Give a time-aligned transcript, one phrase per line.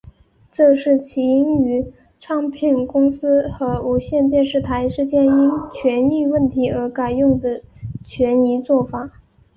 [0.51, 7.61] 这是起因于唱片公司和无线电视台之间因权益问题而改用的
[8.03, 9.11] 权宜作法。